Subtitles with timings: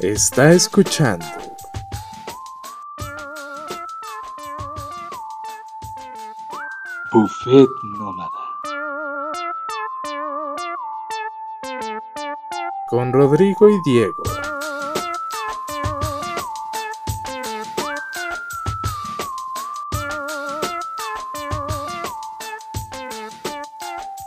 [0.00, 1.26] Está escuchando.
[7.12, 8.30] Buffet Nómada.
[12.88, 14.22] Con Rodrigo y Diego.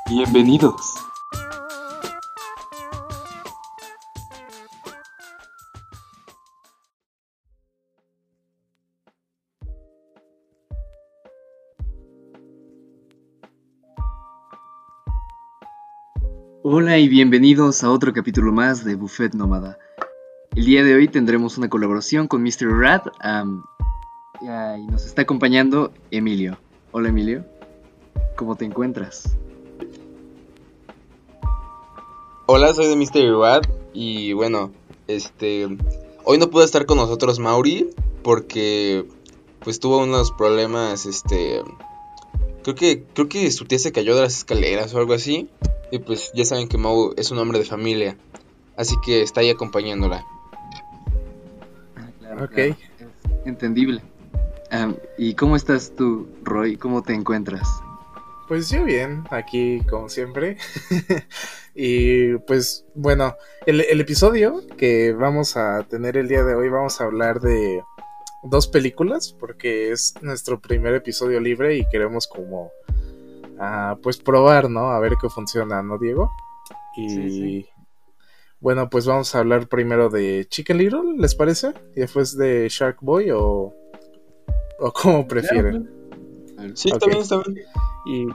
[0.10, 1.01] Bienvenidos.
[16.74, 19.78] Hola y bienvenidos a otro capítulo más de Buffet Nómada.
[20.56, 23.02] El día de hoy tendremos una colaboración con Mr.
[23.20, 23.66] Am,
[24.42, 26.58] ya, y nos está acompañando Emilio.
[26.94, 27.44] Hola Emilio,
[28.38, 29.36] ¿cómo te encuentras?
[32.46, 33.36] Hola, soy de Mr.
[33.36, 34.72] Watt y bueno,
[35.10, 35.68] este
[36.24, 37.90] hoy no pudo estar con nosotros Mauri
[38.24, 39.06] porque
[39.60, 41.64] pues tuvo unos problemas, este
[42.64, 45.50] creo que creo que su tía se cayó de las escaleras o algo así
[45.92, 48.18] y pues ya saben que Mau es un hombre de familia,
[48.78, 50.26] así que está ahí acompañándola.
[51.96, 52.52] Ah, claro, Ok.
[52.52, 52.76] claro,
[53.42, 54.02] es entendible.
[55.18, 56.78] ¿Y cómo estás tú, Roy?
[56.78, 57.68] ¿Cómo te encuentras?
[58.48, 60.58] Pues yo bien, aquí como siempre.
[61.76, 67.00] y pues bueno, el, el episodio que vamos a tener el día de hoy vamos
[67.02, 67.82] a hablar de
[68.44, 72.72] dos películas porque es nuestro primer episodio libre y queremos como
[74.02, 74.92] pues probar, ¿no?
[74.92, 76.32] A ver qué funciona, ¿no, Diego?
[76.98, 77.70] Y Sí, sí.
[78.60, 81.74] bueno, pues vamos a hablar primero de Chicken Little, ¿les parece?
[81.96, 83.74] Y después de Shark Boy o,
[84.80, 85.90] o como prefieren.
[86.76, 87.12] Sí, está Ok.
[87.12, 87.58] bien, está bien.
[88.06, 88.26] Y.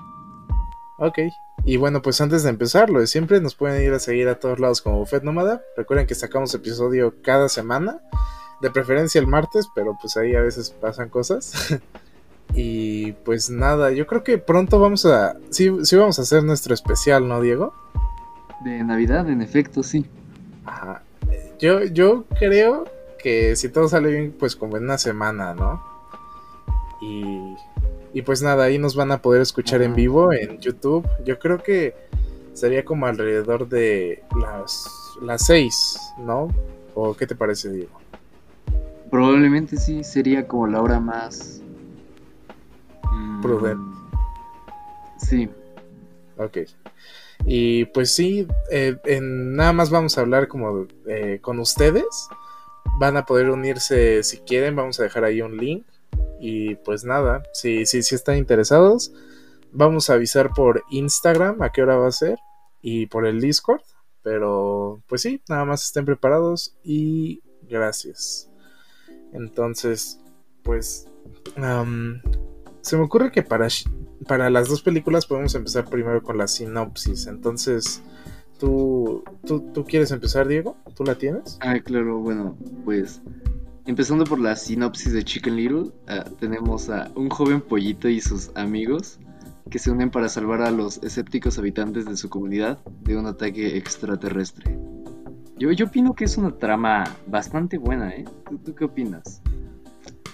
[0.98, 1.18] Ok.
[1.64, 4.38] Y bueno, pues antes de empezar, lo de siempre, nos pueden ir a seguir a
[4.38, 5.62] todos lados como Buffet Nómada.
[5.76, 8.00] Recuerden que sacamos episodio cada semana.
[8.62, 11.52] De preferencia el martes, pero pues ahí a veces pasan cosas.
[12.58, 15.36] y pues nada, yo creo que pronto vamos a.
[15.50, 17.74] Sí, sí vamos a hacer nuestro especial, ¿no, Diego?
[18.64, 20.06] De Navidad, en efecto, sí.
[20.64, 21.02] Ajá.
[21.58, 22.86] Yo, yo creo
[23.22, 25.82] que si todo sale bien, pues como en una semana, ¿no?
[27.02, 27.54] Y,
[28.14, 29.96] y pues nada, ahí nos van a poder escuchar en Ajá.
[29.96, 31.06] vivo en YouTube.
[31.26, 31.94] Yo creo que
[32.54, 34.88] sería como alrededor de las,
[35.20, 36.48] las 6, ¿no?
[36.94, 38.00] ¿O qué te parece, Diego?
[39.10, 41.60] Probablemente sí sería como la hora más...
[43.16, 43.98] mm, Prudente.
[45.18, 45.48] Sí.
[46.36, 46.58] Ok.
[47.44, 52.28] Y pues sí, eh, en, nada más vamos a hablar como eh, con ustedes.
[52.98, 55.86] Van a poder unirse si quieren, vamos a dejar ahí un link.
[56.40, 59.12] Y pues nada, si, si, si están interesados,
[59.72, 62.38] vamos a avisar por Instagram a qué hora va a ser
[62.82, 63.82] y por el Discord.
[64.22, 68.50] Pero pues sí, nada más estén preparados y gracias.
[69.32, 70.18] Entonces,
[70.62, 71.06] pues
[72.86, 73.66] se me ocurre que para,
[74.28, 77.26] para las dos películas podemos empezar primero con la sinopsis.
[77.26, 78.00] Entonces,
[78.60, 80.76] ¿tú, tú, tú quieres empezar, Diego?
[80.94, 81.58] ¿Tú la tienes?
[81.62, 83.20] Ah, claro, bueno, pues
[83.86, 88.52] empezando por la sinopsis de Chicken Little, ah, tenemos a un joven pollito y sus
[88.54, 89.18] amigos
[89.68, 93.76] que se unen para salvar a los escépticos habitantes de su comunidad de un ataque
[93.76, 94.78] extraterrestre.
[95.58, 98.26] Yo, yo opino que es una trama bastante buena, ¿eh?
[98.48, 99.42] ¿Tú, tú qué opinas?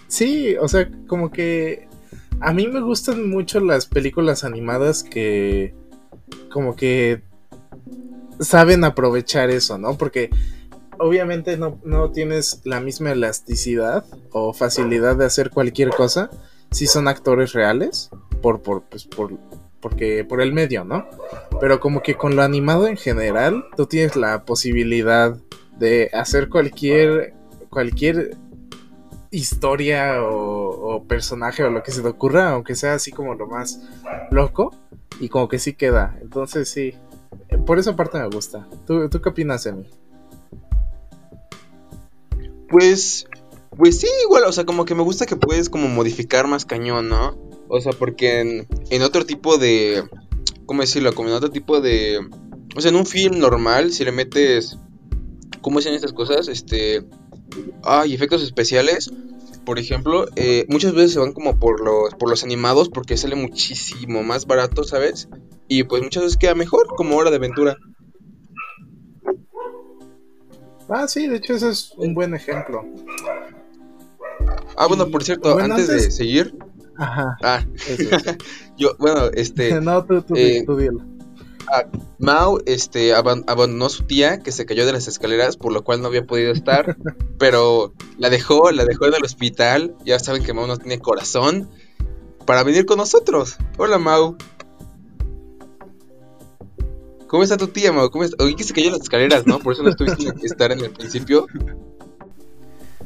[0.06, 1.88] Sí, o sea, como que
[2.40, 5.74] a mí me gustan mucho las películas animadas que
[6.50, 7.22] como que
[8.40, 9.96] saben aprovechar eso, ¿no?
[9.96, 10.30] Porque
[10.98, 16.30] obviamente no, no tienes la misma elasticidad o facilidad de hacer cualquier cosa
[16.70, 18.10] si son actores reales,
[18.40, 19.38] por, por, pues, por,
[19.80, 21.06] porque, por el medio, ¿no?
[21.60, 25.36] Pero como que con lo animado en general, tú tienes la posibilidad
[25.78, 27.34] de hacer cualquier,
[27.68, 28.36] cualquier
[29.32, 33.80] historia o, personaje o lo que se te ocurra, aunque sea así como lo más
[34.30, 34.76] loco,
[35.18, 36.16] y como que sí queda.
[36.20, 36.94] Entonces sí,
[37.66, 38.68] por esa parte me gusta.
[38.86, 39.88] ¿Tú, tú qué opinas, Emi?
[42.68, 43.26] Pues
[43.76, 47.08] pues sí, igual, o sea, como que me gusta que puedes como modificar más cañón,
[47.08, 47.38] ¿no?
[47.68, 50.04] O sea, porque en, en otro tipo de
[50.66, 51.14] ¿cómo decirlo?
[51.14, 52.20] Como en otro tipo de
[52.76, 54.78] o sea, en un film normal si le metes
[55.62, 56.48] ¿cómo dicen estas cosas?
[56.48, 57.02] Este
[57.84, 59.10] ay, efectos especiales
[59.64, 63.36] por ejemplo, eh, muchas veces se van como por los, por los animados porque sale
[63.36, 65.28] muchísimo más barato, ¿sabes?
[65.68, 67.76] Y pues muchas veces queda mejor como hora de aventura.
[70.88, 72.84] Ah, sí, de hecho ese es un buen ejemplo.
[74.76, 76.54] Ah, bueno, por cierto, bueno, antes, de seguir,
[76.96, 78.10] Ajá, ah, eso.
[78.76, 80.76] yo, bueno, este, no, tú, tú, eh, tú.
[81.68, 81.84] Ah,
[82.18, 85.82] Mao este, aban- abandonó a su tía que se cayó de las escaleras, por lo
[85.84, 86.96] cual no había podido estar,
[87.38, 89.94] pero la dejó, la dejó en el hospital.
[90.04, 91.68] Ya saben que Mao no tiene corazón
[92.46, 93.56] para venir con nosotros.
[93.78, 94.36] Hola, Mau.
[97.28, 98.10] ¿Cómo está tu tía, Mau?
[98.10, 98.42] ¿Cómo está?
[98.44, 99.58] Oí que se cayó en las escaleras, ¿no?
[99.58, 101.46] Por eso no estuviste estar en el principio.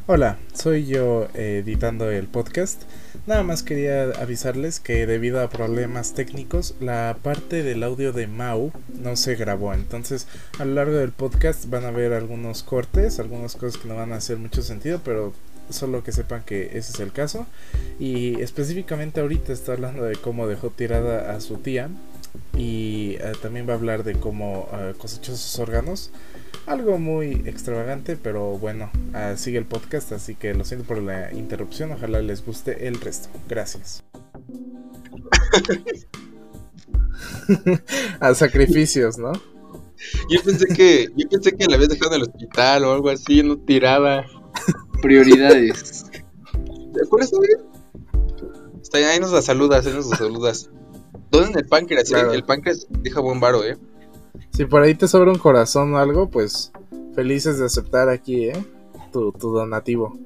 [0.09, 2.83] Hola, soy yo eh, editando el podcast.
[3.27, 8.71] Nada más quería avisarles que debido a problemas técnicos, la parte del audio de Mau
[9.01, 9.75] no se grabó.
[9.75, 10.29] Entonces,
[10.61, 14.13] a lo largo del podcast van a ver algunos cortes, algunas cosas que no van
[14.13, 15.33] a hacer mucho sentido, pero
[15.71, 17.45] solo que sepan que ese es el caso.
[17.99, 21.91] Y específicamente ahorita está hablando de cómo dejó tirada a su tía.
[22.57, 26.11] Y eh, también va a hablar de cómo eh, cosechó sus órganos.
[26.67, 31.33] Algo muy extravagante, pero bueno, ah, sigue el podcast, así que lo siento por la
[31.33, 31.93] interrupción.
[31.93, 33.29] Ojalá les guste el resto.
[33.49, 34.03] Gracias.
[38.21, 39.33] a sacrificios, ¿no?
[40.29, 43.43] Yo pensé que, yo pensé que la habías dejado en el hospital o algo así,
[43.43, 44.27] no tirada.
[45.03, 46.07] Prioridades.
[47.11, 47.61] ¿Por eso bien?
[48.83, 50.71] Está ahí, ahí nos la saludas, ahí nos la saludas.
[51.31, 52.33] Donen el páncreas, Claro.
[52.33, 53.77] eh, el páncreas deja buen varo, eh.
[54.51, 56.73] Si por ahí te sobra un corazón o algo, pues
[57.15, 58.67] felices de aceptar aquí, ¿eh?
[59.13, 60.19] Tu, tu donativo.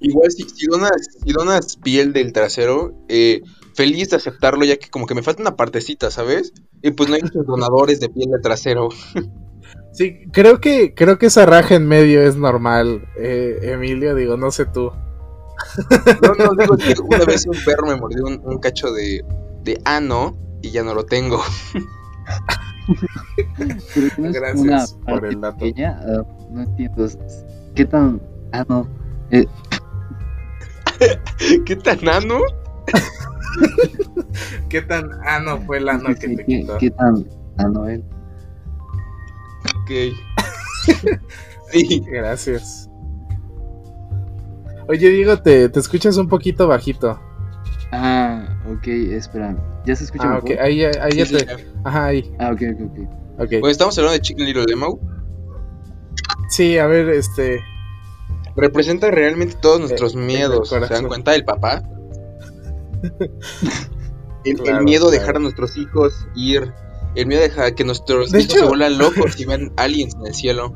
[0.00, 0.90] Igual si, si donas,
[1.24, 3.42] si donas piel del trasero, eh,
[3.74, 6.52] feliz de aceptarlo, ya que como que me falta una partecita, ¿sabes?
[6.82, 8.88] Y pues no hay muchos donadores de piel del trasero.
[9.92, 14.50] Sí, creo que, creo que esa raja en medio es normal, eh, Emilio, digo, no
[14.50, 14.90] sé tú.
[16.20, 19.24] No, no, digo que una vez un perro me mordió un, un cacho de,
[19.64, 21.40] de ano y ya no lo tengo.
[24.18, 25.56] No Gracias una por el dato.
[25.58, 27.06] pequeña, ah, no entiendo.
[27.74, 28.20] ¿Qué tan.?
[28.52, 28.86] Ah, no.
[29.30, 29.46] Eh,
[31.64, 32.40] ¿Qué tan ano?
[34.68, 36.76] ¿Qué tan ano fue el ano sí, que sí, te ¿qué, quitó?
[36.78, 37.26] qué tan.?
[37.56, 38.04] Ah, no, él.
[39.80, 39.90] Ok.
[41.72, 42.90] sí, Gracias.
[44.88, 47.18] Oye, Diego, te, te escuchas un poquito bajito.
[47.92, 49.56] Ah, ok, espera.
[49.86, 50.52] ¿Ya se escucha Ah, mejor?
[50.52, 51.46] ok, ahí, ahí sí, ya sí, te...
[51.46, 51.56] ya.
[51.84, 52.98] Ajá, ahí, Ah, ok, ok, ok.
[53.40, 53.50] ok.
[53.50, 55.00] Bueno, estamos hablando de Chicken Little Demo.
[56.48, 57.60] Sí, a ver, este...
[58.56, 60.68] Representa realmente todos nuestros Eh, el miedos.
[60.68, 61.34] ¿Se dan cuenta?
[61.34, 61.82] El papá.
[64.44, 65.20] El, miedo de claro.
[65.20, 66.72] dejar a nuestros hijos ir.
[67.14, 70.14] El miedo de dejar que nuestros De hijos hecho- se vuelvan locos y vean aliens
[70.14, 70.72] en el cielo.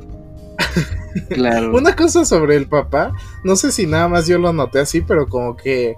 [1.29, 1.73] Claro.
[1.77, 3.13] Una cosa sobre el papá,
[3.43, 5.95] no sé si nada más yo lo noté así, pero como que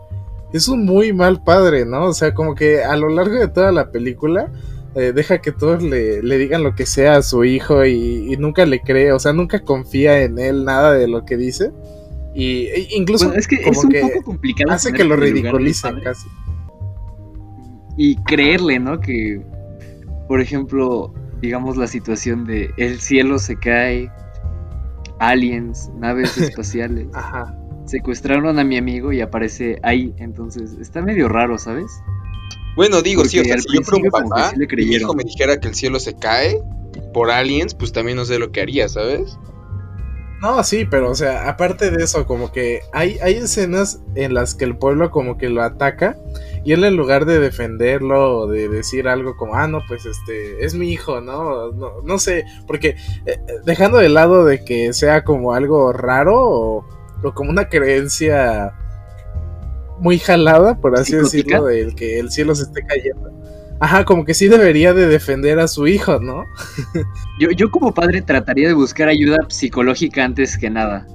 [0.53, 2.05] es un muy mal padre, ¿no?
[2.05, 4.51] O sea, como que a lo largo de toda la película
[4.95, 8.37] eh, deja que todos le, le digan lo que sea a su hijo y, y
[8.37, 11.71] nunca le cree, o sea, nunca confía en él nada de lo que dice.
[12.35, 14.71] Y e- incluso Bueno, es que como es un que poco complicado.
[14.71, 16.27] hace que lo del ridiculicen casi.
[17.97, 18.99] Y creerle, ¿no?
[18.99, 19.41] Que,
[20.27, 24.09] por ejemplo, digamos la situación de el cielo se cae,
[25.19, 27.55] aliens, naves espaciales, Ajá.
[27.91, 30.13] Secuestraron a mi amigo y aparece ahí.
[30.17, 31.91] Entonces, está medio raro, ¿sabes?
[32.75, 35.01] Bueno, digo, sí, o sea, si yo fuera un papá, sí y mi creyeron.
[35.01, 36.61] hijo me dijera que el cielo se cae
[37.13, 39.37] por aliens, pues también no sé lo que haría, ¿sabes?
[40.41, 44.55] No, sí, pero o sea, aparte de eso, como que hay, hay escenas en las
[44.55, 46.17] que el pueblo como que lo ataca
[46.63, 50.65] y él en lugar de defenderlo o de decir algo como, ah, no, pues este,
[50.65, 51.71] es mi hijo, ¿no?
[51.73, 52.95] No, no sé, porque eh,
[53.27, 56.85] eh, dejando de lado de que sea como algo raro o,
[57.23, 58.73] o como una creencia
[59.99, 61.61] muy jalada, por así ¿Psicótica?
[61.61, 63.31] decirlo, del que el cielo se esté cayendo.
[63.79, 66.45] Ajá, como que sí debería de defender a su hijo, ¿no?
[67.39, 71.07] Yo, yo como padre trataría de buscar ayuda psicológica antes que nada.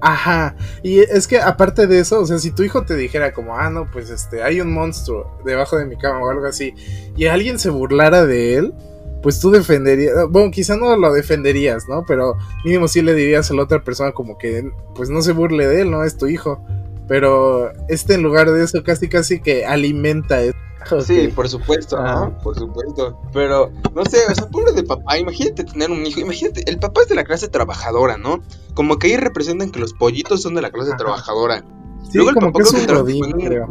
[0.00, 3.56] Ajá, y es que aparte de eso, o sea, si tu hijo te dijera como,
[3.56, 6.74] ah, no, pues este, hay un monstruo debajo de mi cama o algo así,
[7.16, 8.74] y alguien se burlara de él,
[9.22, 12.04] pues tú defenderías, bueno, quizá no lo defenderías, ¿no?
[12.06, 15.66] Pero mínimo sí le dirías a la otra persona como que, pues no se burle
[15.66, 16.04] de él, ¿no?
[16.04, 16.64] Es tu hijo.
[17.08, 20.56] Pero este en lugar de eso casi casi que alimenta eso.
[21.04, 22.02] Sí, por supuesto.
[22.02, 22.38] ¿no?
[22.38, 23.20] Por supuesto.
[23.34, 27.02] Pero, no sé, o sea, pobre de papá, imagínate tener un hijo, imagínate, el papá
[27.02, 28.40] es de la clase trabajadora, ¿no?
[28.74, 30.96] Como que ahí representan que los pollitos son de la clase Ajá.
[30.96, 31.64] trabajadora.
[32.04, 33.68] Sí, Luego el como papá que es un godín, creo.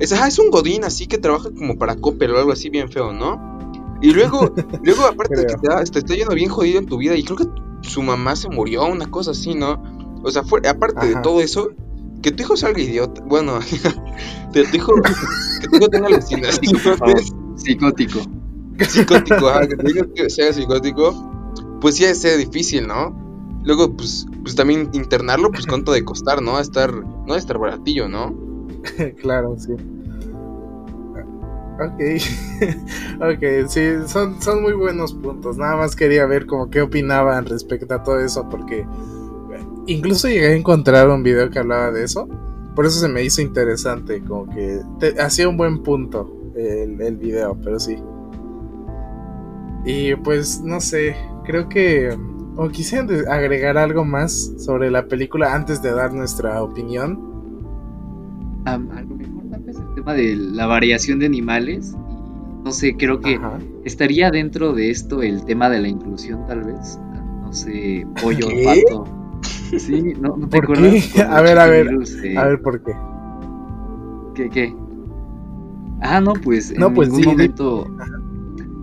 [0.00, 3.57] es un godín, así que trabaja como para Coppel o algo así bien feo, ¿no?
[4.00, 4.52] Y luego,
[4.82, 7.24] luego aparte de que te, da- te está yendo bien jodido en tu vida y
[7.24, 7.46] creo que
[7.82, 9.82] su mamá se murió, una cosa así, ¿no?
[10.22, 11.70] O sea, fue, aparte de todo eso,
[12.22, 13.58] que tu hijo salga idiota, bueno,
[14.52, 14.92] que tu hijo,
[15.60, 18.20] que tu hijo tenga alucinaciones, Psicótico.
[18.88, 21.12] psicótico, ajá, que tu hijo sea psicótico,
[21.80, 23.16] pues sí es difícil, ¿no?
[23.64, 26.58] Luego, pues, pues también internarlo, pues cuánto de costar, ¿no?
[26.60, 26.92] Estar,
[27.26, 28.34] no estar baratillo, ¿no?
[29.20, 29.72] claro, sí.
[31.80, 32.00] Ok,
[33.20, 35.56] ok, sí, son, son muy buenos puntos.
[35.56, 38.84] Nada más quería ver como qué opinaban respecto a todo eso, porque
[39.86, 42.28] incluso llegué a encontrar un video que hablaba de eso.
[42.74, 44.80] Por eso se me hizo interesante, como que
[45.20, 47.96] hacía un buen punto el, el video, pero sí.
[49.84, 52.16] Y pues no sé, creo que...
[52.56, 57.20] O quisieran agregar algo más sobre la película antes de dar nuestra opinión.
[58.66, 58.78] a
[60.08, 61.94] tema de la variación de animales.
[62.64, 63.38] No sé, creo que
[63.84, 66.98] estaría dentro de esto el tema de la inclusión tal vez.
[67.42, 69.04] No sé, pollo, pato.
[69.42, 71.18] Sí, no, no te acuerdas.
[71.28, 71.88] A ver, a ver.
[72.36, 72.92] A ver, ¿por qué?
[74.34, 74.74] ¿Qué, qué?
[76.00, 77.86] Ah, no, pues en no, pues ningún momento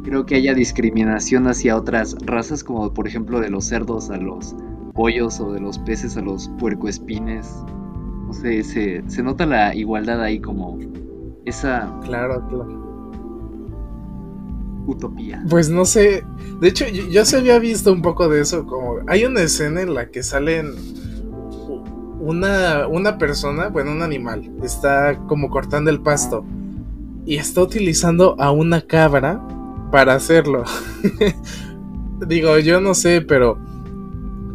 [0.03, 4.55] creo que haya discriminación hacia otras razas, como por ejemplo de los cerdos a los
[4.93, 7.47] pollos o de los peces a los puercoespines.
[8.27, 10.77] No sé, se, se nota la igualdad ahí como
[11.45, 11.91] esa...
[12.03, 12.85] Claro, claro.
[14.87, 15.43] Utopía.
[15.49, 16.23] Pues no sé.
[16.59, 18.65] De hecho, yo, se había visto un poco de eso.
[18.65, 20.75] Como hay una escena en la que salen
[22.19, 26.45] una, una persona, bueno, un animal, está como cortando el pasto
[27.25, 29.41] y está utilizando a una cabra
[29.91, 30.63] para hacerlo.
[32.27, 33.57] Digo, yo no sé, pero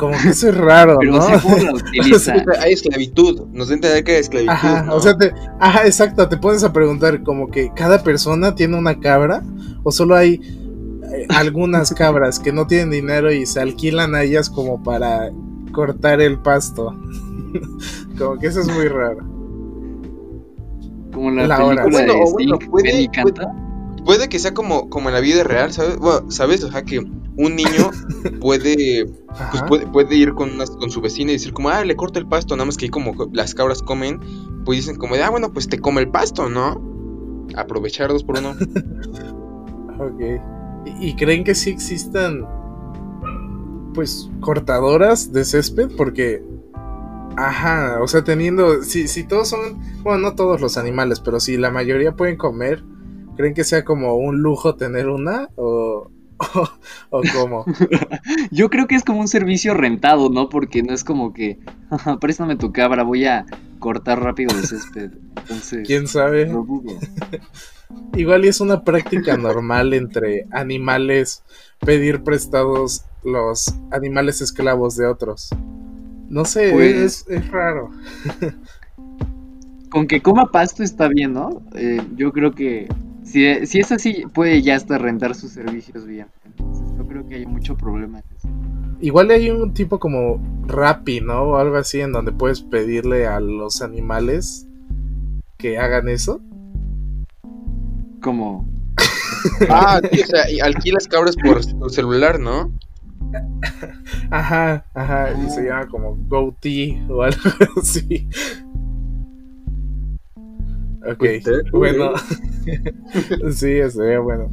[0.00, 1.20] como que eso es raro, pero ¿no?
[2.60, 4.50] hay esclavitud, nos entender que hay esclavitud.
[4.50, 8.78] Ajá, o sea, te, ajá, exacto, te pones a preguntar como que cada persona tiene
[8.78, 9.42] una cabra
[9.84, 10.40] o solo hay
[11.12, 15.30] eh, algunas cabras que no tienen dinero y se alquilan a ellas como para
[15.70, 16.98] cortar el pasto.
[18.18, 19.18] como que eso es muy raro.
[21.12, 23.10] Como la, película de bueno, puede,
[24.04, 25.98] puede, que sea como, como en la vida real, ¿sabes?
[26.28, 26.64] ¿sabes?
[26.64, 27.04] O sea, que
[27.40, 27.90] un niño
[28.40, 29.06] puede,
[29.68, 32.54] pues puede, ir con, con su vecina y decir como, ah, le corto el pasto,
[32.54, 34.20] nada más que como las cabras comen,
[34.64, 37.48] pues dicen como, ah, bueno, pues te come el pasto, ¿no?
[37.56, 38.50] Aprovechar dos por uno.
[39.98, 41.00] ok.
[41.00, 42.46] ¿Y, creen que sí existan,
[43.94, 45.90] pues, cortadoras de césped?
[45.96, 46.42] Porque
[47.36, 51.56] Ajá, o sea, teniendo, si, si todos son, bueno, no todos los animales, pero si
[51.56, 52.82] la mayoría pueden comer,
[53.36, 55.48] ¿creen que sea como un lujo tener una?
[55.56, 56.10] ¿O,
[57.10, 57.64] o, cómo?
[58.50, 60.48] Yo creo que es como un servicio rentado, ¿no?
[60.48, 61.58] Porque no es como que,
[62.20, 63.46] préstame tu cabra, voy a
[63.78, 65.10] cortar rápido el césped.
[65.36, 66.50] Entonces, ¿quién sabe?
[68.14, 71.42] Igual y es una práctica normal entre animales
[71.80, 75.50] pedir prestados los animales esclavos de otros.
[76.28, 77.90] No sé, pues, es, raro.
[79.90, 81.62] con que coma pasto está bien, ¿no?
[81.74, 82.86] Eh, yo creo que
[83.30, 86.26] si, es así, puede ya hasta rentar sus servicios bien.
[86.44, 88.22] Entonces, no creo que haya mucho problema
[89.00, 91.42] Igual hay un tipo como Rappi, ¿no?
[91.42, 94.66] O algo así en donde puedes pedirle a los animales
[95.56, 96.40] que hagan eso.
[98.20, 98.68] Como.
[99.70, 102.72] ah, o sea, alquilas cabras por celular, ¿no?
[104.30, 107.40] Ajá, ajá, y se llama como GoTee o algo
[107.80, 108.28] así.
[111.06, 111.24] Ok,
[111.72, 112.12] bueno.
[113.52, 114.50] sí, sería bueno.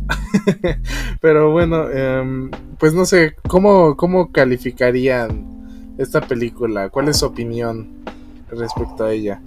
[1.21, 6.89] Pero bueno, em, pues no sé, ¿cómo, ¿cómo calificarían esta película?
[6.89, 7.89] ¿Cuál es su opinión
[8.49, 9.41] respecto a ella?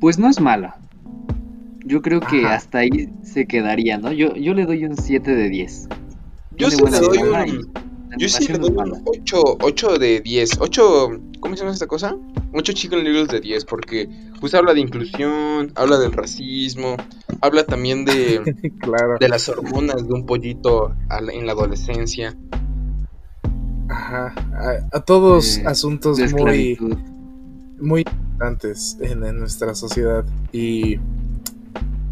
[0.00, 0.76] Pues no es mala.
[1.84, 4.12] Yo creo que hasta ahí se quedaría, ¿no?
[4.12, 5.88] Yo, yo le doy un 7 de 10.
[6.56, 7.72] Yo sí le doy un.
[8.18, 10.60] Yo sí le doy un 8, 8 de 10.
[10.60, 11.08] 8.
[11.40, 12.14] ¿Cómo se llama esta cosa?
[12.52, 13.64] 8 Chicken Littles de 10.
[13.64, 14.08] Porque
[14.40, 16.96] pues habla de inclusión, habla del racismo,
[17.40, 18.40] habla también de,
[19.20, 22.36] de las hormonas de un pollito en la adolescencia.
[23.88, 24.34] Ajá.
[24.92, 26.78] A, todos asuntos muy.
[27.80, 30.24] Muy importantes en, en nuestra sociedad.
[30.52, 30.98] Y.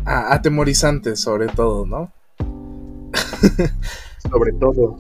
[0.05, 2.13] atemorizantes, sobre todo, ¿no?
[4.31, 4.97] sobre todo.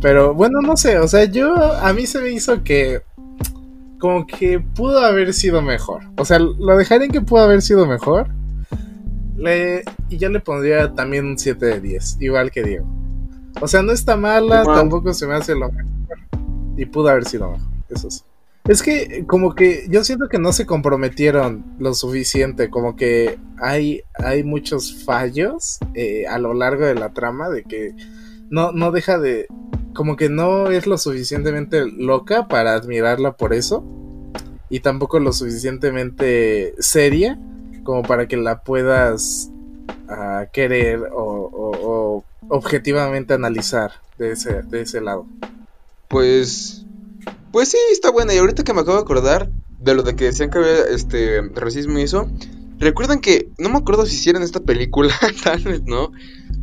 [0.00, 3.02] Pero bueno, no sé, o sea, yo a mí se me hizo que
[3.98, 6.02] como que pudo haber sido mejor.
[6.16, 8.28] O sea, lo dejaría en que pudo haber sido mejor.
[9.36, 12.86] Le, y yo le pondría también un 7 de 10, igual que Diego.
[13.60, 15.92] O sea, no está mala, tampoco se me hace lo mejor.
[16.76, 18.22] Y pudo haber sido mejor, eso sí.
[18.68, 24.02] Es que como que yo siento que no se comprometieron lo suficiente, como que hay,
[24.14, 27.94] hay muchos fallos eh, a lo largo de la trama de que
[28.50, 29.46] no, no deja de...
[29.98, 33.82] como que no es lo suficientemente loca para admirarla por eso
[34.70, 37.36] y tampoco lo suficientemente seria
[37.82, 39.50] como para que la puedas
[40.08, 45.26] uh, querer o, o, objetivamente analizar de ese, de ese lado.
[46.06, 46.86] Pues
[47.50, 48.32] pues sí, está buena.
[48.32, 49.50] Y ahorita que me acabo de acordar
[49.80, 52.30] de lo de que decían que había este racismo y eso,
[52.78, 55.12] recuerdan que, no me acuerdo si hicieron esta película,
[55.42, 56.12] tal vez no,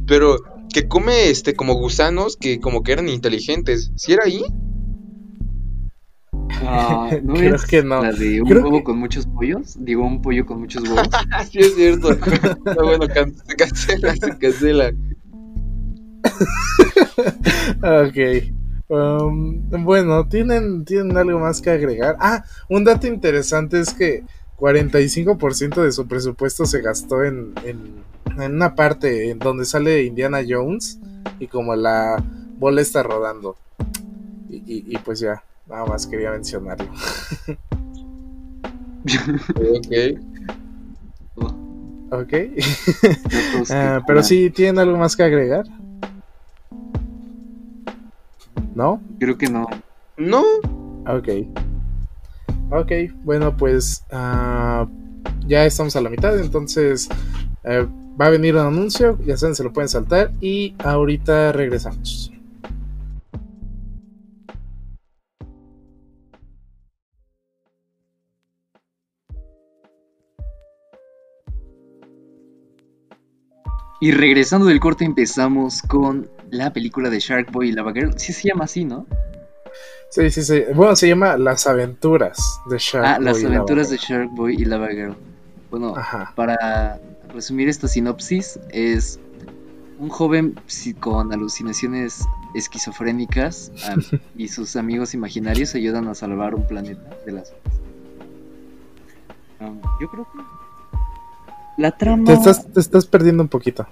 [0.08, 0.38] pero
[0.76, 3.94] que come este como gusanos que como que eran inteligentes.
[3.96, 4.44] ¿Sí era ahí?
[6.62, 8.02] Ah, ¿no Creo es que no.
[8.04, 9.78] La de un Creo huevo que- con muchos pollos.
[9.80, 11.08] Digo, un pollo con muchos huevos.
[11.32, 12.12] Ah, sí es cierto.
[12.12, 14.94] Está bueno, can- se cancela, se cancela.
[17.82, 18.54] Ok.
[18.90, 22.18] Um, bueno, ¿tienen, ¿tienen algo más que agregar?
[22.20, 24.24] Ah, un dato interesante es que
[24.58, 28.04] 45% de su presupuesto se gastó en, en,
[28.38, 31.00] en una parte en donde sale Indiana Jones
[31.40, 32.24] y como la
[32.58, 33.56] bola está rodando.
[34.50, 36.88] Y, y- y pues ya, nada más quería mencionarlo.
[39.56, 40.20] Ok.
[42.12, 42.34] Ok.
[43.72, 45.66] Ah, pero sí, ¿tienen algo más que agregar?
[48.76, 49.02] ¿No?
[49.20, 49.66] Creo que no.
[50.18, 50.44] No,
[51.08, 51.30] Ok.
[52.72, 52.92] Ok,
[53.24, 54.88] bueno, pues ah,
[55.48, 57.08] ya estamos a la mitad, entonces
[57.64, 57.88] eh,
[58.20, 62.32] va a venir un anuncio, ya saben, se lo pueden saltar y ahorita regresamos.
[74.02, 78.14] Y regresando del corte empezamos con la película de Shark Boy y Lava Girl.
[78.18, 79.08] Sí se llama así, ¿no?
[80.12, 80.64] Sí, sí, sí.
[80.76, 83.98] Bueno, se llama Las aventuras de Shark ah, las Boy y Lava aventuras de.
[83.98, 85.16] Shark Boy y Lava Girl.
[85.72, 86.32] Bueno, Ajá.
[86.36, 87.00] para
[87.36, 89.20] resumir esta sinopsis, es
[90.00, 90.56] un joven
[91.00, 92.26] con alucinaciones
[92.56, 93.72] esquizofrénicas
[94.36, 97.54] y sus amigos imaginarios ayudan a salvar un planeta de las
[99.60, 100.40] Am, yo creo que
[101.78, 103.86] la trama Te estás, te estás perdiendo un poquito.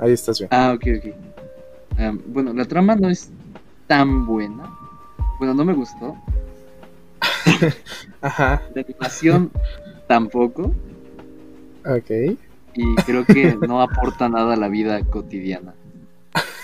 [0.00, 0.48] Ahí estás bien.
[0.50, 1.98] Ah, ok, ok.
[1.98, 3.30] Am, bueno, la trama no es
[3.86, 4.70] tan buena.
[5.38, 6.16] Bueno, no me gustó.
[8.22, 8.62] Ajá.
[8.74, 9.50] La animación
[10.06, 10.74] tampoco.
[11.84, 12.38] Ok.
[12.74, 15.74] Y creo que no aporta nada a la vida cotidiana.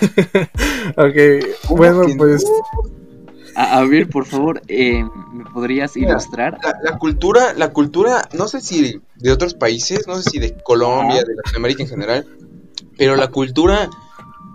[0.96, 1.16] Ok.
[1.66, 2.44] ¿Cómo Bueno, que pues.
[3.56, 6.58] A, a ver, por favor, eh, ¿me podrías Mira, ilustrar?
[6.62, 10.54] la, la cultura, la cultura, no sé si de otros países, no sé si de
[10.62, 12.26] Colombia, de Latinoamérica en general,
[12.98, 13.88] pero la cultura,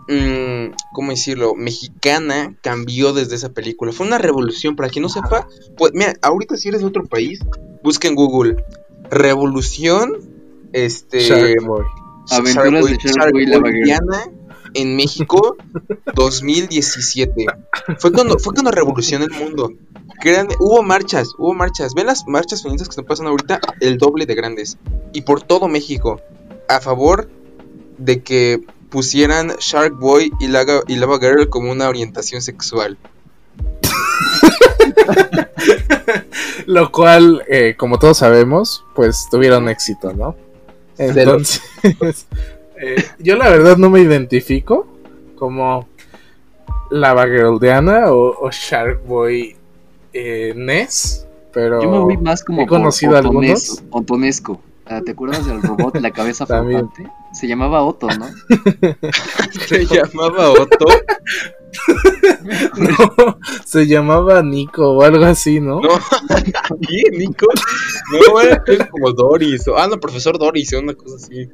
[0.10, 1.56] mm, ¿cómo decirlo?
[1.56, 3.94] Mexicana cambió desde esa película.
[3.94, 7.40] Fue una revolución, para quien no sepa, pues mira, ahorita si eres de otro país,
[7.84, 8.58] busca en Google
[9.10, 10.12] revolución,
[10.74, 11.56] este.
[12.32, 13.82] Aventuras de Shark Boy y Lava Girl.
[13.82, 14.32] Boyana
[14.74, 15.58] en México
[16.16, 17.46] 2017.
[17.98, 19.72] Fue cuando, fue cuando revolucionó el mundo.
[20.22, 21.94] Créanme, hubo marchas, hubo marchas.
[21.94, 24.78] Ven las marchas feministas que están pasando ahorita, el doble de grandes.
[25.14, 26.22] Y por todo México,
[26.68, 27.30] a favor
[27.98, 32.98] de que pusieran Shark Boy y Lava, y Lava Girl como una orientación sexual.
[36.66, 40.36] Lo cual, eh, como todos sabemos, pues tuvieron éxito, ¿no?
[41.00, 41.62] Entonces,
[42.82, 44.86] eh, yo la verdad no me identifico
[45.38, 45.88] como
[46.92, 49.56] Lava Girl Diana o, o Shark Boy
[50.14, 53.50] eh, Ness, pero Yo me voy más como he conocido por algunos.
[53.80, 54.62] Otones- Otonesco.
[54.86, 56.90] Ah, ¿Te acuerdas del robot, la cabeza También.
[56.90, 57.12] flotante?
[57.32, 58.26] Se llamaba Otto, ¿no?
[59.68, 60.86] Se llamaba Otto.
[62.78, 65.82] no, se llamaba Nico o algo así, ¿no?
[65.82, 65.90] No,
[66.88, 67.48] ¿quién, Nico?
[68.28, 69.68] No, era como Doris.
[69.68, 71.48] o- Ah, no, profesor Doris, o una cosa así.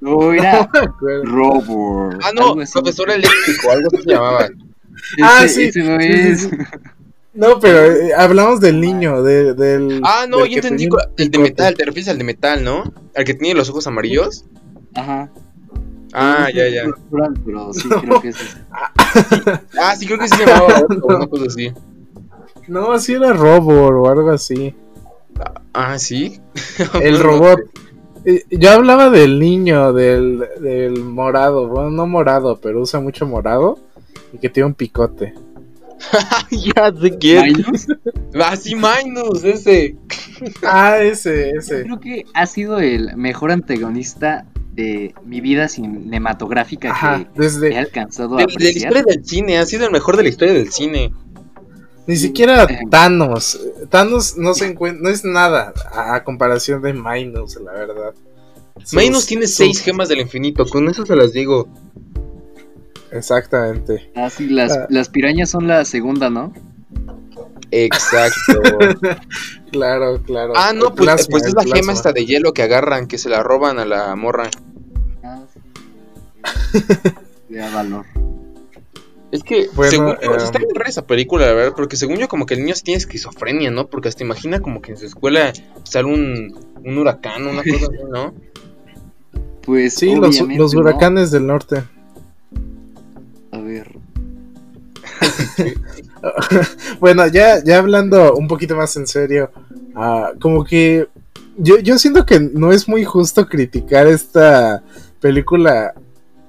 [0.00, 0.68] No, era.
[0.74, 4.44] Ah, no, profesor eléctrico, algo así se llamaba.
[4.46, 6.40] Ese, Ah, sí, ese no sí, sí, es.
[6.42, 6.50] sí.
[7.34, 10.00] No, pero eh, hablamos del niño, de- del.
[10.04, 10.84] Ah, no, del yo entendí.
[10.88, 12.92] tenía El de metal, te refieres al de metal, ¿no?
[13.16, 14.44] Al que tiene los ojos amarillos.
[14.94, 15.30] Ajá.
[16.12, 16.84] Ah, No ya, ya.
[16.84, 18.00] cultural, Pero sí, No.
[18.00, 18.58] creo que es ese.
[19.80, 21.72] Ah, sí, creo que sí se llamaba Otto, una cosa así.
[22.68, 24.74] No, sí era Robot o algo así.
[25.72, 26.40] Ah, sí.
[27.02, 27.60] El robot.
[28.24, 31.66] Eh, Yo hablaba del niño, del, del morado.
[31.68, 33.78] Bueno, no morado, pero usa mucho morado.
[34.32, 35.34] Y que tiene un picote.
[36.50, 37.44] ya sé quién.
[37.56, 37.86] Minus,
[38.34, 39.96] Ah, sí, Minus, ese.
[40.62, 41.82] Ah, ese, ese.
[41.84, 47.78] creo que ha sido el mejor antagonista de mi vida cinematográfica Ajá, que he desde.
[47.78, 50.54] alcanzado a De, de la historia del cine, ha sido el mejor de la historia
[50.54, 51.12] del cine.
[52.06, 52.66] Ni siquiera.
[52.90, 53.60] Thanos.
[53.90, 55.02] Thanos no se encuentra.
[55.02, 58.14] No es nada a, a comparación de Minus, la verdad.
[58.82, 61.68] Sus- Minus tiene sus- seis gemas del infinito, con eso se las digo.
[63.12, 64.10] Exactamente.
[64.16, 64.86] Ah, sí, las, Ah.
[64.88, 66.52] las pirañas son la segunda, ¿no?
[67.70, 68.60] Exacto.
[69.72, 70.52] Claro, claro.
[70.54, 73.30] ah, no, pues, plasma, pues es la gema esta de hielo que agarran, que se
[73.30, 74.50] la roban a la morra.
[75.24, 75.60] Ah, sí.
[77.48, 78.04] De valor.
[79.32, 82.18] Es que, Bueno, según yo, eh, está bien rara esa película, la verdad, porque según
[82.18, 83.88] yo, como que el niño tiene esquizofrenia, ¿no?
[83.88, 85.54] Porque hasta imagina como que en su escuela
[85.84, 86.54] sale un,
[86.84, 88.34] un huracán, una cosa así, ¿no?
[89.62, 91.84] Pues Sí, los, huracanes del norte.
[93.52, 93.96] A ver.
[97.00, 99.50] Bueno, ya, ya hablando un poquito más en serio,
[99.94, 101.08] ah, como que
[101.56, 104.82] yo, yo siento que no es muy justo criticar esta
[105.20, 105.94] película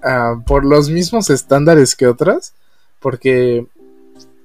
[0.03, 2.53] ah, por los mismos estándares que otras,
[2.99, 3.65] porque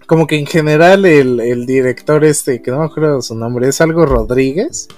[0.07, 3.81] como que en general el, el director este, que no me acuerdo su nombre, es
[3.81, 4.89] algo Rodríguez,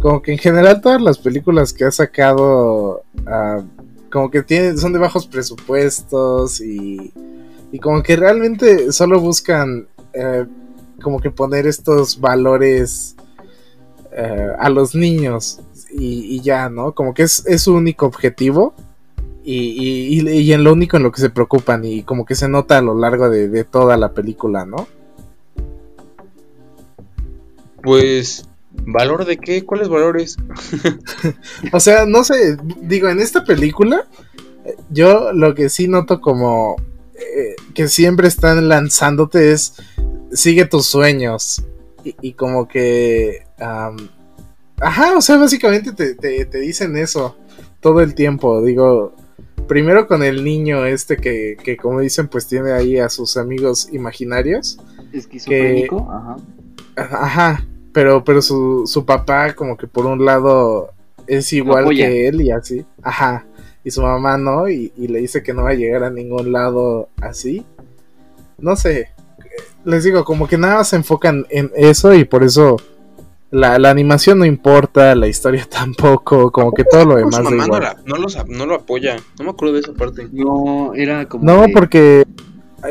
[0.00, 3.62] como que en general todas las películas que ha sacado, ah,
[4.12, 7.12] como que tienen, son de bajos presupuestos y,
[7.72, 10.46] y como que realmente solo buscan eh,
[11.02, 13.16] como que poner estos valores
[14.12, 16.92] eh, a los niños y, y ya, ¿no?
[16.92, 18.74] Como que es, es su único objetivo
[19.44, 22.48] y, y, y- en lo único en lo que se preocupan y como que se
[22.48, 24.88] nota a lo largo de, de toda la película, ¿no?
[27.82, 29.64] Pues, ¿valor de qué?
[29.64, 30.36] ¿Cuáles valores?
[31.72, 34.06] O sea, no sé, digo, en esta película
[34.90, 36.76] yo lo que sí noto como
[37.18, 39.74] eh, que siempre están lanzándote es
[40.32, 41.62] sigue tus sueños
[42.04, 43.44] y, y como que...
[44.78, 47.36] ajá, o sea, básicamente te, te- te dicen eso
[47.80, 49.14] todo el tiempo, digo...
[49.68, 53.88] Primero con el niño este que, que como dicen pues tiene ahí a sus amigos
[53.92, 54.78] imaginarios.
[55.12, 56.36] Esquizofrénico, ajá.
[56.94, 60.90] Ajá, pero, pero su, su papá como que por un lado
[61.26, 62.86] es igual que él y así.
[63.02, 63.44] Ajá.
[63.86, 66.50] Y su mamá no, y, y le dice que no va a llegar a ningún
[66.50, 67.64] lado así.
[68.58, 69.10] No sé.
[69.84, 72.76] Les digo, como que nada se enfocan en eso y por eso
[73.52, 77.56] la, la animación no importa, la historia tampoco, como que todo lo demás su mamá
[77.58, 77.82] no, igual.
[77.82, 79.16] la- no los- no lo apoya.
[79.38, 80.26] No me acuerdo de esa parte.
[80.32, 81.44] No, era como.
[81.44, 82.24] No, que- porque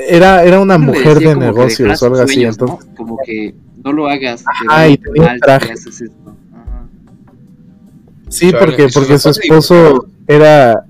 [0.07, 2.65] era, era una mujer de negocios o algo así, sueños, ¿no?
[2.67, 2.89] entonces...
[2.95, 3.53] Como que
[3.83, 4.43] no lo hagas.
[4.45, 5.73] te Ajá, va a y ir tenía un traje.
[5.73, 6.35] haces esto.
[6.53, 6.87] Ajá.
[8.29, 10.07] Sí, Chale, porque, porque su esposo.
[10.27, 10.85] Era...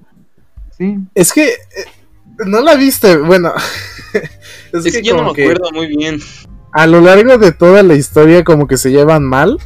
[0.78, 0.98] Sí.
[1.14, 1.56] Es que eh,
[2.46, 3.54] no la viste, bueno.
[4.74, 6.20] es, Es que, que yo no me acuerdo muy bien.
[6.72, 9.58] a lo largo de toda la historia como que se llevan mal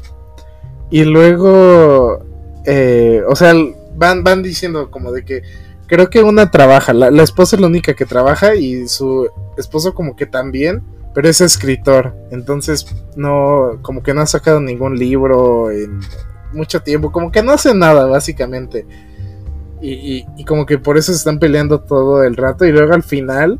[0.91, 2.25] y luego,
[2.65, 3.53] eh, o sea,
[3.95, 5.41] van van diciendo como de que
[5.87, 9.93] creo que una trabaja, la, la esposa es la única que trabaja y su esposo
[9.93, 15.71] como que también, pero es escritor, entonces no, como que no ha sacado ningún libro
[15.71, 15.99] en
[16.53, 18.85] mucho tiempo, como que no hace nada básicamente.
[19.81, 22.93] Y, y- y como que por eso se están peleando todo el rato y luego
[22.93, 23.59] al final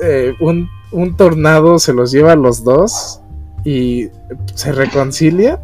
[0.00, 3.20] eh, un, un tornado se los lleva a los dos
[3.64, 4.08] y
[4.54, 5.60] se reconcilia.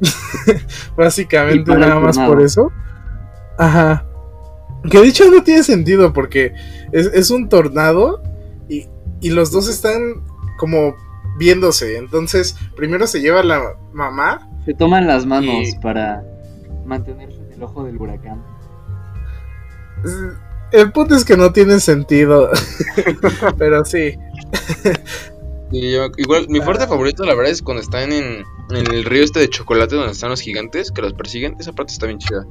[0.96, 2.70] Básicamente nada más por eso.
[3.58, 4.06] Ajá.
[4.90, 6.52] Que dicho no tiene sentido porque
[6.92, 8.22] es, es un tornado
[8.68, 8.86] y,
[9.20, 10.00] y los dos están
[10.58, 10.94] como
[11.38, 11.96] viéndose.
[11.96, 14.48] Entonces primero se lleva la mamá.
[14.64, 16.22] Se toman las manos Y- para
[16.84, 18.42] mantenerse en el ojo del huracán.
[20.72, 22.50] El punto es que no tiene sentido.
[23.58, 24.16] Pero sí.
[25.70, 29.22] Y yo- igual, mi parte favorita, la verdad, es cuando están en, en el río
[29.24, 31.56] este de chocolate donde están los gigantes que los persiguen.
[31.60, 32.44] Esa parte está bien chida.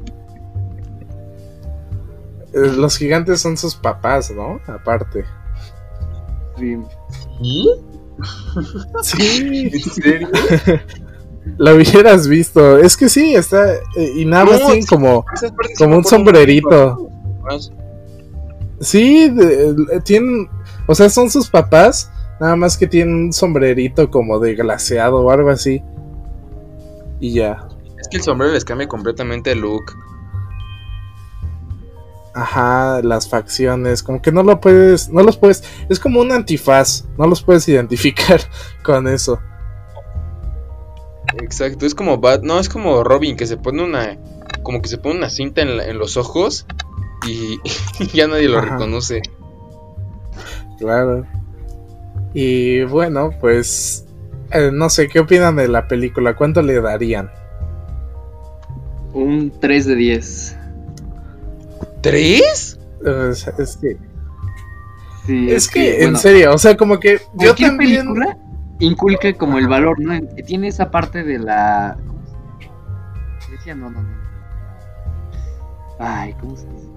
[2.54, 4.60] eh, Los gigantes son sus papás, ¿no?
[4.68, 5.26] Aparte.
[6.58, 6.78] Sí.
[7.42, 7.70] ¿Y?
[9.02, 9.70] Sí.
[9.74, 10.30] ¿En serio?
[11.58, 12.78] Lo hubieras visto.
[12.78, 13.74] Es que sí, está.
[13.74, 14.88] eh, y nada más No, tienen sí.
[14.88, 15.26] como.
[15.78, 17.10] Como un sombrerito.
[17.43, 17.71] Más.
[18.79, 20.49] Sí, de- de- tienen.
[20.88, 22.10] O sea, son sus papás.
[22.39, 25.82] Nada más que tienen un sombrerito como de glaseado o algo así.
[27.19, 27.67] Y ya.
[27.99, 29.93] Es que el sombrero les cambia completamente el look.
[32.34, 34.01] Ajá, las facciones.
[34.01, 35.10] Como que no lo puedes.
[35.10, 35.63] No los puedes.
[35.89, 37.06] Es como un antifaz.
[37.17, 38.41] No los puedes identificar
[38.84, 39.39] con eso.
[41.41, 44.17] Exacto, es como Bat, no, es como Robin que se pone una,
[44.62, 46.67] como que se pone una cinta en, la- en los ojos
[47.27, 47.59] y,
[48.13, 48.71] ya nadie lo Ajá.
[48.77, 49.21] reconoce.
[50.79, 51.25] Claro.
[52.33, 54.05] Y bueno, pues.
[54.51, 56.36] eh, no sé, ¿qué opinan de la película?
[56.36, 57.29] ¿Cuánto le darían?
[59.13, 60.57] Un 3 de 10.
[62.01, 62.79] ¿Tres?
[63.05, 63.97] Es, es que,
[65.25, 67.77] Sí, es que, en bueno, serio, o sea, como que yo también.
[68.07, 68.38] película
[68.79, 70.13] inculca como el valor, ¿no?
[70.13, 71.95] En- Tiene esa parte de la.
[71.97, 72.21] ¿Cómo
[73.45, 74.09] se Decía, no, no, no.
[75.99, 76.88] Ay, ¿cómo se dice?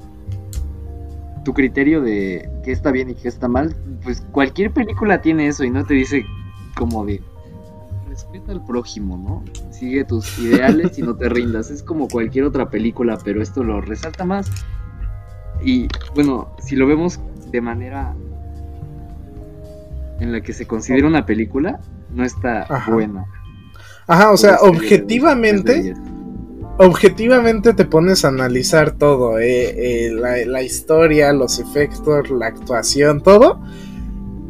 [1.46, 5.62] Tu criterio de qué está bien y qué está mal, pues cualquier película tiene eso
[5.62, 6.26] y no te dice
[6.74, 7.22] como de
[8.08, 9.44] respeta al prójimo, ¿no?
[9.70, 11.70] Sigue tus ideales y no te rindas.
[11.70, 14.50] Es como cualquier otra película, pero esto lo resalta más.
[15.62, 17.20] Y bueno, si lo vemos
[17.52, 18.12] de manera
[20.18, 21.78] en la que se considera una película
[22.10, 22.92] no está Ajá.
[22.92, 23.24] buena.
[24.08, 25.94] Ajá, o sea, objetivamente.
[26.78, 33.22] Objetivamente te pones a analizar todo, eh, eh, la, la historia, los efectos, la actuación,
[33.22, 33.60] todo.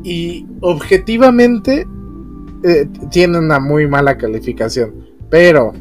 [0.02, 1.86] Y objetivamente
[2.62, 5.06] eh, tiene una muy mala calificación.
[5.30, 5.72] Pero,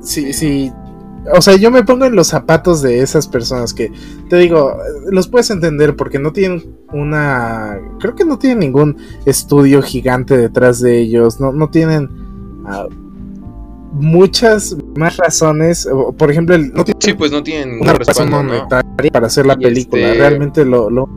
[0.00, 0.72] si, si,
[1.32, 3.92] o sea, yo me pongo en los zapatos de esas personas que,
[4.28, 4.76] te digo,
[5.10, 10.80] los puedes entender porque no tienen una, creo que no tienen ningún estudio gigante detrás
[10.80, 12.08] de ellos, no, no tienen
[12.66, 12.88] ah,
[13.94, 18.42] muchas más razones, por ejemplo, el- no tienen Sí, pues no tienen una razón respaldo,
[18.42, 18.42] ¿no?
[18.42, 21.08] monetaria para hacer la Y película, este- realmente lo, lo,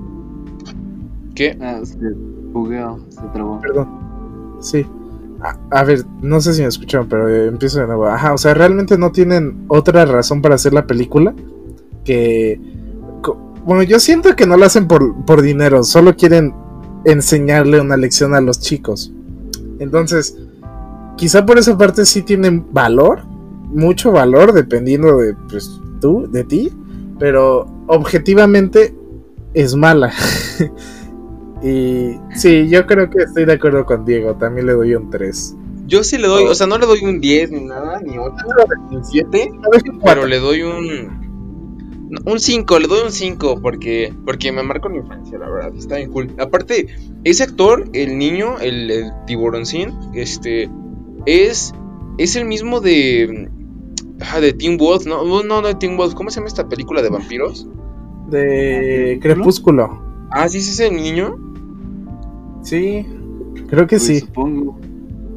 [1.35, 1.57] ¿Qué?
[1.61, 1.97] Ah, se
[2.51, 3.59] bugueó, se trabó.
[3.61, 3.87] perdón,
[4.59, 4.85] sí.
[5.39, 8.07] A, a ver, no sé si me escucharon, pero eh, empiezo de nuevo.
[8.07, 11.35] Ajá, o sea, realmente no tienen otra razón para hacer la película
[12.03, 12.59] que...
[13.65, 16.53] Bueno, yo siento que no lo hacen por, por dinero, solo quieren
[17.05, 19.11] enseñarle una lección a los chicos.
[19.79, 20.35] Entonces,
[21.17, 23.23] quizá por esa parte sí tienen valor,
[23.73, 26.71] mucho valor, dependiendo de pues, tú, de ti,
[27.19, 28.95] pero objetivamente
[29.53, 30.13] es mala.
[31.63, 35.55] y sí, yo creo que estoy de acuerdo con Diego, también le doy un 3.
[35.87, 38.35] Yo sí le doy, o sea, no le doy un 10 ni nada, ni 8,
[38.91, 39.51] ni 7,
[40.03, 41.27] pero le doy un
[42.25, 45.97] un 5, le doy un 5 porque porque me marcó mi infancia, la verdad, está
[45.97, 46.33] bien cool.
[46.39, 46.87] Aparte,
[47.23, 50.69] ese actor, el niño, el, el tiburoncín, este
[51.27, 51.73] es
[52.17, 53.49] es el mismo de
[54.33, 57.01] ah, de Teen Wolf, no, no, no de Teen Wolf, ¿cómo se llama esta película
[57.03, 57.67] de vampiros?
[58.29, 60.01] De Crepúsculo.
[60.31, 61.37] Ah, sí, es ese niño.
[62.63, 63.05] Sí,
[63.69, 64.19] creo que Pues, sí.
[64.21, 64.77] Supongo.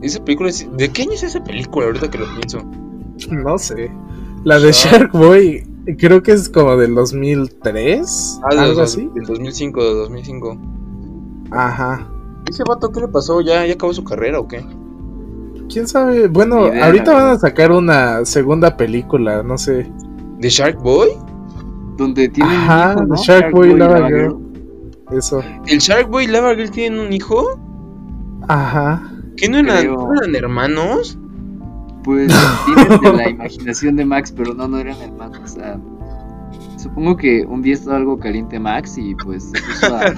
[0.02, 2.58] Esa película es- ¿De qué año es esa película ahorita que lo pienso?
[3.30, 3.90] No sé.
[4.44, 5.12] La de Shark.
[5.12, 5.62] Shark Boy,
[5.98, 9.08] creo que es como del 2003, Ah, de algo dos- así.
[9.14, 10.58] del 2005, de 2005.
[11.50, 12.10] Ajá.
[12.48, 13.42] ¿Ese vato qué le pasó?
[13.42, 14.64] ¿Ya, ya acabó su carrera o qué?
[15.72, 16.28] ¿Quién sabe?
[16.28, 19.90] Bueno, ahorita van a sacar una segunda película, no sé.
[20.38, 21.10] ¿De Shark Boy?
[21.96, 23.16] Donde tiene Ajá, un hijo, ¿no?
[23.16, 24.36] Shark Boy y Lava Lava Girl.
[25.12, 25.42] Eso.
[25.66, 27.60] ¿El Shark Boy y Lava Girl tienen un hijo?
[28.48, 29.02] Ajá.
[29.36, 29.96] ¿Qué no eran, Creo.
[29.96, 31.18] no eran hermanos?
[32.02, 32.32] Pues
[32.66, 35.38] vienen de la imaginación de Max, pero no, no eran hermanos.
[35.44, 35.78] O sea,
[36.78, 40.14] supongo que un día estaba algo caliente Max y pues se puso a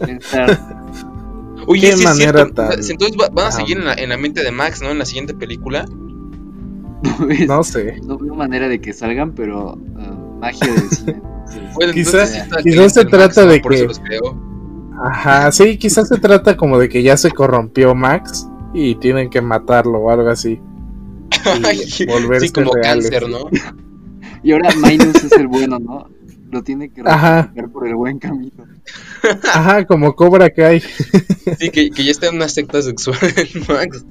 [0.06, 0.58] pensar.
[1.70, 2.54] Oye, Qué sí es manera cierto.
[2.54, 4.90] tan- Entonces va- van a seguir en la, en la mente de Max, ¿no?
[4.90, 5.84] En la siguiente película.
[7.18, 8.00] Pues, No sé.
[8.04, 11.12] no veo manera de que salgan, pero ah, magia del cine.
[11.50, 14.34] entonces, Bueno, Quizás- se trata de Por eso que- los.
[15.04, 19.40] Ajá, sí, quizás se trata como de que ya se corrompió Max y tienen que
[19.40, 20.60] matarlo o algo así.
[22.00, 23.08] Y volverse sí, como reales.
[23.10, 23.38] cáncer, ¿no?
[24.42, 26.08] Y ahora Minus es el bueno, ¿no?
[26.50, 28.64] Lo tiene que rectificar por el buen camino.
[29.52, 30.80] Ajá, como Cobra Kai.
[30.80, 34.04] Sí, que, que ya está en una secta sexual el Max.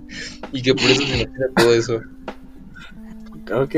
[0.52, 2.02] Y que por eso se imagina todo eso.
[3.54, 3.76] Ok.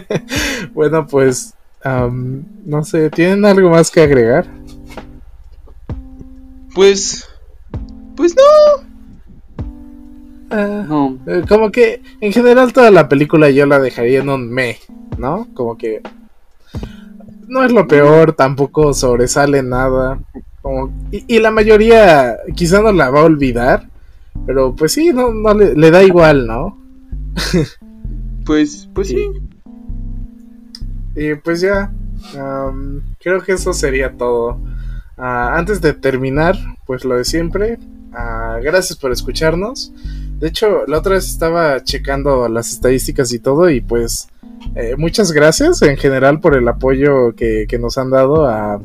[0.74, 1.54] bueno, pues,
[1.84, 4.46] no sé, ¿tienen algo más que agregar?
[6.74, 7.28] Pues.
[8.16, 8.88] Pues no.
[10.50, 14.50] Ah, No, eh, como que en general toda la película yo la dejaría en un
[14.50, 14.78] me,
[15.18, 15.46] ¿no?
[15.54, 16.00] Como que
[17.48, 20.20] no es lo peor, tampoco sobresale nada.
[20.62, 23.88] Como, y, y la mayoría quizá no la va a olvidar,
[24.46, 26.78] pero pues sí, no, no le, le da igual, ¿no?
[28.48, 29.28] Pues, pues sí.
[31.14, 31.92] Y pues ya,
[33.20, 34.58] creo que eso sería todo.
[35.18, 36.56] Ah, antes de terminar,
[36.86, 37.78] pues lo de siempre,
[38.14, 39.92] ah, gracias por escucharnos.
[40.38, 44.28] De hecho, la otra vez estaba checando las estadísticas y todo y pues
[44.74, 48.80] eh, muchas gracias en general por el apoyo que, nos han dado a,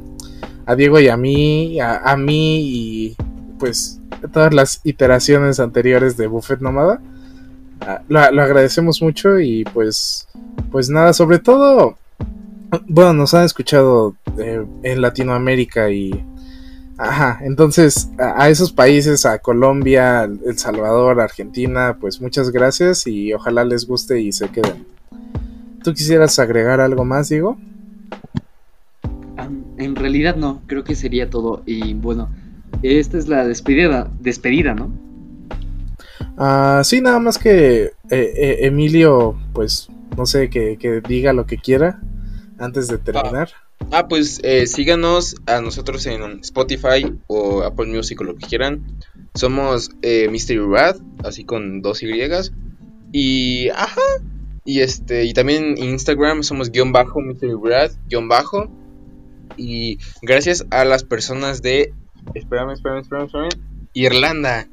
[0.77, 3.17] Diego y a mí, a, mí y
[3.59, 3.99] pues
[4.31, 7.01] todas las iteraciones anteriores de Buffet Nómada.
[7.81, 10.27] Ah, lo, lo agradecemos mucho y pues,
[10.71, 11.97] pues nada, sobre todo
[12.87, 16.11] bueno, nos han escuchado eh, en Latinoamérica y...
[16.95, 23.65] Ajá, entonces a esos países, a Colombia, El Salvador, Argentina, pues muchas gracias y ojalá
[23.65, 24.85] les guste y se queden.
[25.83, 27.57] ¿Tú quisieras agregar algo más, Diego?
[29.37, 31.63] ah, en realidad no, creo que sería todo.
[31.65, 32.29] Y bueno,
[32.81, 34.91] esta es la despedida, despedida, ¿no?
[36.37, 41.45] Ah, sí, nada más que eh, eh, Emilio, pues no sé, que, que diga lo
[41.45, 42.01] que quiera
[42.57, 43.49] antes de terminar.
[43.91, 48.99] Ah, pues eh, síganos a nosotros en Spotify o Apple Music o lo que quieran.
[49.35, 52.09] Somos eh, Mystery Rad, así con dos Y.
[53.11, 54.01] Y ajá.
[54.65, 58.69] Y este, y también en Instagram somos guion bajo, Mystery Rad, guion bajo.
[59.57, 61.93] Y gracias a las personas de
[62.33, 63.49] Espérame, espérame, espérame, espérame.
[63.93, 64.67] Irlanda.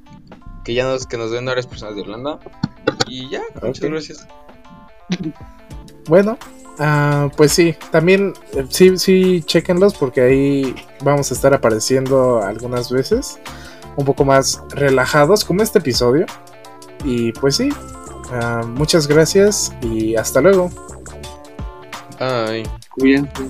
[0.64, 2.38] Que ya nos, que nos den varias personas de Irlanda.
[3.07, 4.29] Y ya, muchas gracias.
[6.09, 6.38] Bueno,
[6.79, 12.90] ah, pues sí, también eh, sí, sí, chequenlos porque ahí vamos a estar apareciendo algunas
[12.90, 13.38] veces,
[13.96, 16.26] un poco más relajados como este episodio.
[17.05, 17.70] Y pues sí,
[18.32, 20.70] ah, muchas gracias y hasta luego.
[22.18, 22.64] Ay.
[22.90, 23.48] Cuídense.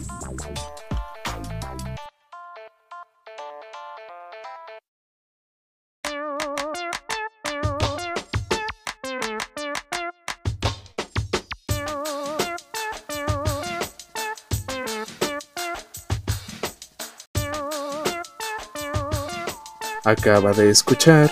[20.05, 21.31] Acaba de escuchar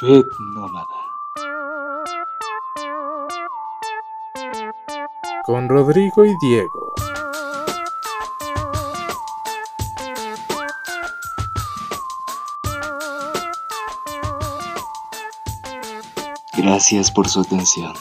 [0.00, 0.86] Buffet Nómada.
[5.44, 6.94] con Rodrigo y Diego.
[16.56, 17.92] Gracias por su atención.